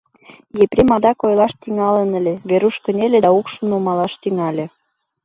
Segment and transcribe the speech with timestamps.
[0.63, 4.65] Епрем адак ойлаш тӱҥалын ыле— Веруш кынеле да укшым нумалаш тӱҥале.